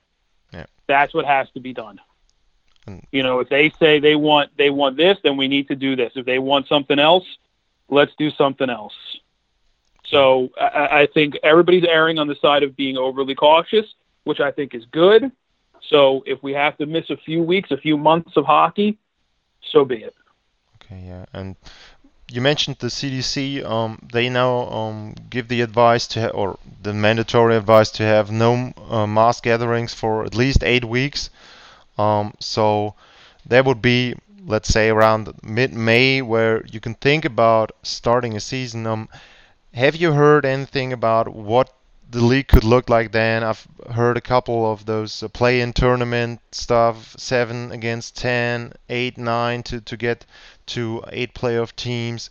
Yeah. 0.52 0.66
That's 0.86 1.14
what 1.14 1.24
has 1.24 1.48
to 1.50 1.60
be 1.60 1.72
done. 1.72 2.00
Mm. 2.86 3.04
You 3.12 3.22
know, 3.22 3.40
if 3.40 3.48
they 3.48 3.70
say 3.78 4.00
they 4.00 4.16
want 4.16 4.50
they 4.56 4.70
want 4.70 4.96
this, 4.96 5.18
then 5.22 5.36
we 5.36 5.48
need 5.48 5.68
to 5.68 5.76
do 5.76 5.96
this. 5.96 6.12
If 6.16 6.26
they 6.26 6.38
want 6.38 6.68
something 6.68 6.98
else, 6.98 7.24
let's 7.88 8.12
do 8.18 8.30
something 8.30 8.68
else. 8.68 8.94
So 10.04 10.50
I, 10.60 11.02
I 11.02 11.08
think 11.14 11.38
everybody's 11.42 11.84
erring 11.84 12.18
on 12.18 12.26
the 12.26 12.34
side 12.36 12.62
of 12.62 12.76
being 12.76 12.96
overly 12.96 13.34
cautious, 13.34 13.86
which 14.24 14.40
I 14.40 14.50
think 14.50 14.74
is 14.74 14.84
good. 14.86 15.30
So 15.88 16.22
if 16.26 16.42
we 16.42 16.52
have 16.52 16.76
to 16.78 16.86
miss 16.86 17.10
a 17.10 17.16
few 17.16 17.42
weeks, 17.42 17.70
a 17.70 17.76
few 17.76 17.96
months 17.96 18.36
of 18.36 18.44
hockey, 18.44 18.98
so 19.70 19.84
be 19.84 19.96
it. 19.96 20.14
Okay, 20.76 21.04
yeah, 21.06 21.24
and 21.32 21.56
you 22.32 22.40
mentioned 22.40 22.76
the 22.80 22.90
CDC. 22.90 23.62
Um, 23.62 23.98
they 24.12 24.28
now 24.28 24.68
um, 24.70 25.14
give 25.30 25.48
the 25.48 25.60
advice 25.60 26.06
to 26.08 26.22
ha- 26.22 26.28
or 26.28 26.58
the 26.82 26.92
mandatory 26.94 27.56
advice 27.56 27.90
to 27.92 28.02
have 28.04 28.30
no 28.30 28.72
uh, 28.88 29.06
mass 29.06 29.40
gatherings 29.40 29.94
for 29.94 30.24
at 30.24 30.34
least 30.34 30.64
eight 30.64 30.84
weeks. 30.84 31.30
Um, 31.98 32.34
so 32.40 32.94
that 33.46 33.64
would 33.64 33.82
be, 33.82 34.14
let's 34.46 34.68
say, 34.68 34.88
around 34.88 35.32
mid-May, 35.42 36.22
where 36.22 36.64
you 36.66 36.80
can 36.80 36.94
think 36.94 37.24
about 37.24 37.72
starting 37.82 38.36
a 38.36 38.40
season. 38.40 38.86
Um, 38.86 39.08
have 39.74 39.96
you 39.96 40.12
heard 40.12 40.44
anything 40.46 40.92
about 40.92 41.28
what 41.34 41.72
the 42.12 42.24
league 42.24 42.48
could 42.48 42.62
look 42.64 42.90
like 42.90 43.10
then? 43.10 43.42
I've 43.42 43.66
heard 43.90 44.18
a 44.18 44.20
couple 44.20 44.70
of 44.70 44.84
those 44.84 45.22
uh, 45.22 45.28
play-in 45.28 45.72
tournament 45.72 46.40
stuff, 46.52 47.14
seven 47.18 47.72
against 47.72 48.16
10, 48.16 48.74
8, 48.88 49.18
9 49.18 49.62
to 49.64 49.80
to 49.80 49.96
get 49.96 50.26
to 50.66 51.02
eight 51.10 51.34
playoff 51.34 51.74
teams. 51.74 52.28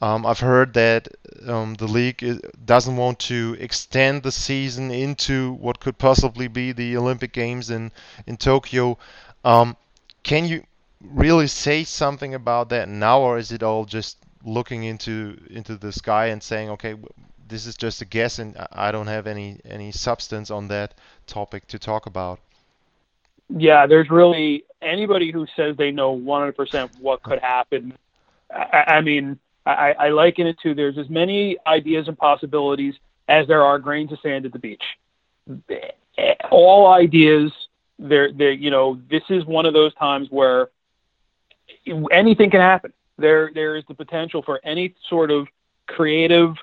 Um, 0.00 0.24
I've 0.24 0.40
heard 0.40 0.74
that 0.74 1.08
um, 1.46 1.74
the 1.74 1.86
league 1.86 2.22
is, 2.22 2.40
doesn't 2.64 2.96
want 2.96 3.18
to 3.20 3.56
extend 3.60 4.22
the 4.22 4.32
season 4.32 4.90
into 4.90 5.52
what 5.54 5.80
could 5.80 5.98
possibly 5.98 6.48
be 6.48 6.72
the 6.72 6.96
Olympic 6.96 7.32
Games 7.32 7.68
in 7.68 7.92
in 8.26 8.36
Tokyo. 8.36 8.96
Um, 9.44 9.76
can 10.22 10.46
you 10.46 10.64
really 11.00 11.48
say 11.48 11.84
something 11.84 12.34
about 12.34 12.70
that 12.70 12.88
now, 12.88 13.20
or 13.20 13.38
is 13.38 13.52
it 13.52 13.62
all 13.62 13.84
just 13.84 14.16
looking 14.44 14.84
into 14.84 15.36
into 15.50 15.76
the 15.76 15.92
sky 15.92 16.26
and 16.26 16.42
saying, 16.42 16.70
okay, 16.70 16.94
this 17.48 17.66
is 17.66 17.76
just 17.76 18.02
a 18.02 18.04
guess, 18.04 18.38
and 18.38 18.56
I 18.72 18.92
don't 18.92 19.06
have 19.06 19.26
any 19.26 19.60
any 19.64 19.92
substance 19.92 20.50
on 20.50 20.68
that 20.68 20.94
topic 21.26 21.66
to 21.68 21.78
talk 21.78 22.06
about? 22.06 22.40
yeah, 23.48 23.86
there's 23.86 24.10
really 24.10 24.64
anybody 24.82 25.30
who 25.30 25.46
says 25.56 25.76
they 25.76 25.90
know 25.90 26.16
100% 26.16 27.00
what 27.00 27.22
could 27.22 27.38
happen. 27.40 27.96
I, 28.54 28.84
I 28.88 29.00
mean, 29.00 29.38
I, 29.64 29.92
I 29.92 30.08
liken 30.10 30.46
it 30.46 30.58
to 30.62 30.74
there's 30.74 30.98
as 30.98 31.08
many 31.08 31.56
ideas 31.66 32.08
and 32.08 32.16
possibilities 32.16 32.94
as 33.28 33.46
there 33.46 33.64
are 33.64 33.78
grains 33.78 34.12
of 34.12 34.20
sand 34.20 34.46
at 34.46 34.52
the 34.52 34.58
beach. 34.58 34.84
All 36.50 36.92
ideas, 36.92 37.52
there, 37.98 38.32
there. 38.32 38.52
You 38.52 38.70
know, 38.70 39.00
this 39.10 39.22
is 39.28 39.44
one 39.44 39.66
of 39.66 39.72
those 39.72 39.94
times 39.94 40.28
where 40.30 40.68
anything 42.10 42.50
can 42.50 42.60
happen. 42.60 42.92
There, 43.18 43.50
there 43.52 43.76
is 43.76 43.84
the 43.88 43.94
potential 43.94 44.42
for 44.42 44.60
any 44.62 44.94
sort 45.08 45.30
of 45.30 45.48
creative 45.86 46.54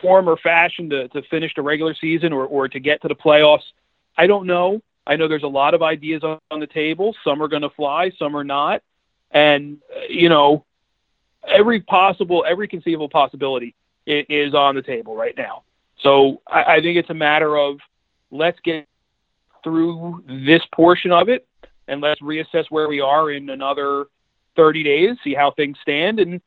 form 0.00 0.28
or 0.28 0.36
fashion 0.36 0.90
to, 0.90 1.08
to 1.08 1.22
finish 1.22 1.52
the 1.54 1.62
regular 1.62 1.94
season 1.94 2.32
or, 2.32 2.46
or 2.46 2.68
to 2.68 2.80
get 2.80 3.02
to 3.02 3.08
the 3.08 3.14
playoffs. 3.14 3.64
I 4.16 4.26
don't 4.26 4.46
know 4.46 4.82
I 5.06 5.16
know 5.16 5.26
there's 5.26 5.42
a 5.42 5.48
lot 5.48 5.74
of 5.74 5.82
ideas 5.82 6.22
on, 6.22 6.38
on 6.50 6.60
the 6.60 6.66
table. 6.66 7.16
Some 7.24 7.42
are 7.42 7.48
going 7.48 7.62
to 7.62 7.70
fly, 7.70 8.12
some 8.18 8.36
are 8.36 8.44
not, 8.44 8.82
and 9.30 9.78
you 10.08 10.28
know, 10.28 10.64
every 11.46 11.80
possible, 11.80 12.44
every 12.46 12.68
conceivable 12.68 13.08
possibility 13.08 13.74
is, 14.06 14.26
is 14.28 14.54
on 14.54 14.74
the 14.76 14.82
table 14.82 15.16
right 15.16 15.36
now. 15.36 15.64
So 16.00 16.42
I, 16.46 16.76
I 16.76 16.80
think 16.80 16.96
it's 16.96 17.10
a 17.10 17.14
matter 17.14 17.56
of 17.56 17.78
let's 18.30 18.60
get 18.60 18.86
through 19.64 20.22
this 20.28 20.62
portion 20.72 21.10
of 21.10 21.28
it 21.28 21.46
and 21.88 22.00
let's 22.00 22.20
reassess 22.20 22.66
where 22.70 22.88
we 22.88 23.00
are 23.00 23.30
in 23.30 23.50
another 23.50 24.06
30 24.54 24.84
days, 24.84 25.16
see 25.24 25.34
how 25.34 25.50
things 25.50 25.76
stand, 25.82 26.20
and 26.20 26.40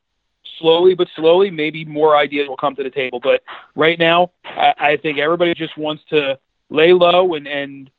slowly 0.59 0.93
but 0.93 1.07
slowly, 1.15 1.49
maybe 1.51 1.85
more 1.85 2.15
ideas 2.15 2.47
will 2.47 2.57
come 2.57 2.75
to 2.75 2.83
the 2.83 2.89
table. 2.89 3.19
But 3.19 3.43
right 3.75 3.97
now, 3.97 4.31
I, 4.43 4.73
I 4.77 4.97
think 4.97 5.17
everybody 5.17 5.53
just 5.53 5.77
wants 5.77 6.03
to 6.09 6.39
lay 6.69 6.93
low 6.93 7.33
and, 7.35 7.47
and 7.47 7.89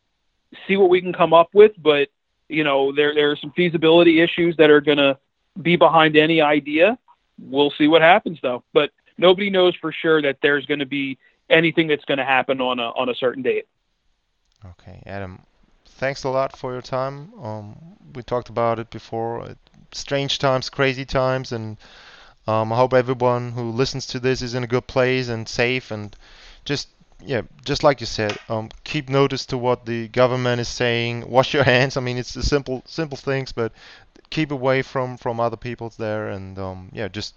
see 0.67 0.77
what 0.77 0.91
we 0.91 1.01
can 1.01 1.13
come 1.13 1.33
up 1.33 1.51
with. 1.53 1.73
But 1.79 2.09
you 2.49 2.65
know, 2.65 2.93
there 2.93 3.15
there 3.15 3.31
are 3.31 3.37
some 3.37 3.53
feasibility 3.53 4.21
issues 4.21 4.57
that 4.57 4.71
are 4.71 4.81
going 4.81 4.99
to 4.99 5.19
be 5.61 5.77
behind 5.77 6.17
any 6.17 6.41
idea. 6.41 6.99
We'll 7.39 7.73
see 7.73 7.89
what 7.89 8.03
happens 8.03 8.39
though. 8.43 8.63
But 8.73 8.91
nobody 9.19 9.51
knows 9.51 9.75
for 9.77 9.93
sure 9.93 10.23
that 10.23 10.39
there's 10.43 10.67
going 10.67 10.81
to 10.81 10.87
be 10.87 11.19
anything 11.51 11.89
that's 11.89 12.05
going 12.05 12.19
to 12.19 12.25
happen 12.25 12.61
on 12.61 12.79
a 12.79 12.91
on 12.91 13.09
a 13.09 13.15
certain 13.15 13.43
date. 13.43 13.67
Okay, 14.65 15.03
Adam. 15.07 15.41
Thanks 15.87 16.25
a 16.25 16.29
lot 16.29 16.57
for 16.57 16.73
your 16.73 16.83
time. 16.83 17.33
Um, 17.41 17.77
we 18.15 18.23
talked 18.23 18.49
about 18.49 18.79
it 18.79 18.91
before. 18.91 19.55
Strange 19.93 20.41
times, 20.41 20.69
crazy 20.69 21.05
times, 21.05 21.53
and 21.53 21.77
um, 22.47 22.73
I 22.73 22.77
hope 22.77 22.93
everyone 22.93 23.53
who 23.53 23.71
listens 23.71 24.07
to 24.09 24.21
this 24.21 24.43
is 24.43 24.55
in 24.55 24.65
a 24.65 24.69
good 24.69 24.87
place 24.87 25.29
and 25.29 25.49
safe 25.49 25.91
and 25.91 26.17
just 26.65 26.89
yeah, 27.27 27.43
just 27.65 27.83
like 27.83 28.01
you 28.01 28.07
said, 28.07 28.37
um, 28.49 28.69
keep 28.85 29.09
notice 29.09 29.47
to 29.47 29.57
what 29.57 29.87
the 29.87 30.09
government 30.09 30.61
is 30.61 30.69
saying. 30.69 31.27
Wash 31.29 31.55
your 31.55 31.65
hands. 31.65 31.97
I 31.97 32.01
mean, 32.01 32.19
it's 32.19 32.35
the 32.35 32.43
simple 32.43 32.83
simple 32.87 33.17
things, 33.17 33.53
but 33.53 33.73
keep 34.31 34.51
away 34.51 34.83
from 34.83 35.17
from 35.17 35.41
other 35.41 35.57
people 35.57 35.93
there, 35.97 36.29
and 36.29 36.59
um, 36.59 36.91
yeah, 36.93 37.09
just 37.09 37.35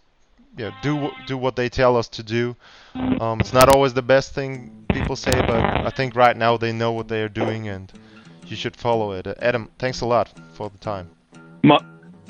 yeah, 0.57 0.71
do 0.81 1.09
do 1.25 1.37
what 1.37 1.55
they 1.55 1.69
tell 1.69 1.95
us 1.95 2.07
to 2.09 2.23
do. 2.23 2.55
Um, 2.95 3.39
it's 3.39 3.53
not 3.53 3.69
always 3.69 3.93
the 3.93 4.01
best 4.01 4.33
thing 4.33 4.85
people 4.91 5.15
say, 5.15 5.39
but 5.45 5.61
I 5.61 5.89
think 5.89 6.15
right 6.15 6.35
now 6.35 6.57
they 6.57 6.71
know 6.73 6.91
what 6.91 7.07
they 7.07 7.21
are 7.21 7.29
doing, 7.29 7.69
and 7.69 7.91
you 8.45 8.55
should 8.55 8.75
follow 8.75 9.11
it. 9.11 9.27
Uh, 9.27 9.35
Adam, 9.39 9.69
thanks 9.77 10.01
a 10.01 10.05
lot 10.05 10.33
for 10.53 10.69
the 10.69 10.77
time. 10.79 11.09
My, 11.63 11.79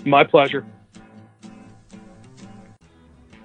my 0.05 0.24
pleasure. 0.24 0.65